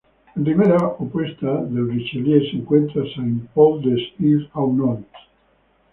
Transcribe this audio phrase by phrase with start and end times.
[0.35, 5.03] En ribera opuesta del Richelieu se encuentra Saint-Paul-de-l'Île-aux-Noix.